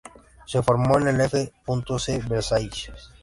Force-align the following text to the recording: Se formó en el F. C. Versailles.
Se 0.47 0.63
formó 0.63 0.97
en 0.97 1.09
el 1.09 1.21
F. 1.21 1.51
C. 1.99 2.21
Versailles. 2.27 3.11